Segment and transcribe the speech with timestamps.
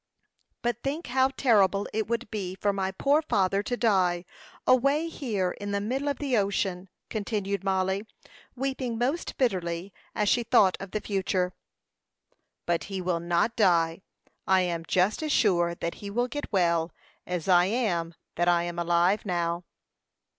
[0.63, 4.25] "But think how terrible it would be for my poor father to die,
[4.65, 8.07] away here in the middle of the ocean," continued Mollie,
[8.55, 11.53] weeping most bitterly, as she thought of the future.
[12.65, 14.01] "But he will not die;
[14.47, 16.91] I am just as sure that he will get well,
[17.27, 19.65] as I am that I am alive now."